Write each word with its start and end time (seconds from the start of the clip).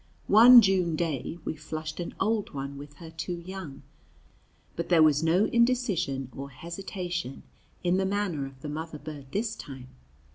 One 0.25 0.63
June 0.63 0.95
day 0.95 1.37
we 1.45 1.55
flushed 1.55 1.99
an 1.99 2.15
old 2.19 2.55
one 2.55 2.75
with 2.75 2.95
her 2.95 3.11
two 3.11 3.37
young, 3.45 3.83
but 4.75 4.89
there 4.89 5.03
was 5.03 5.21
no 5.21 5.45
indecision 5.45 6.31
or 6.35 6.49
hesitation 6.49 7.43
in 7.83 7.97
the 7.97 8.05
manner 8.07 8.47
of 8.47 8.61
the 8.61 8.67
mother 8.69 8.97
bird 8.97 9.27
this 9.31 9.55
time. 9.55 9.89